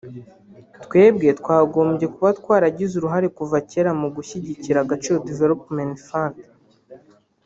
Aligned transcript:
“twebwe 0.83 1.29
twagombye 1.39 2.05
kuba 2.13 2.29
twaragize 2.39 2.93
uruhare 2.95 3.27
kuva 3.37 3.57
kera 3.69 3.91
mu 4.01 4.07
gushyigikira 4.15 4.77
“Agaciro 4.81 5.17
Development 5.31 5.93
Fund” 6.07 6.35